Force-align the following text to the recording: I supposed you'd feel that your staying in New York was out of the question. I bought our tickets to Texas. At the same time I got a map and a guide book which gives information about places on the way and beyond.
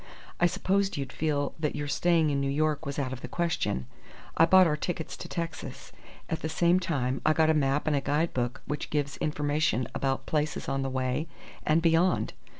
I 0.39 0.47
supposed 0.47 0.97
you'd 0.97 1.13
feel 1.13 1.53
that 1.59 1.75
your 1.75 1.87
staying 1.87 2.31
in 2.31 2.41
New 2.41 2.49
York 2.49 2.87
was 2.87 2.97
out 2.97 3.13
of 3.13 3.21
the 3.21 3.27
question. 3.27 3.85
I 4.35 4.47
bought 4.47 4.65
our 4.65 4.75
tickets 4.75 5.15
to 5.17 5.27
Texas. 5.27 5.91
At 6.27 6.41
the 6.41 6.49
same 6.49 6.79
time 6.79 7.21
I 7.23 7.33
got 7.33 7.51
a 7.51 7.53
map 7.53 7.85
and 7.85 7.95
a 7.95 8.01
guide 8.01 8.33
book 8.33 8.63
which 8.65 8.89
gives 8.89 9.17
information 9.17 9.87
about 9.93 10.25
places 10.25 10.67
on 10.67 10.81
the 10.81 10.89
way 10.89 11.27
and 11.67 11.83
beyond. 11.83 12.33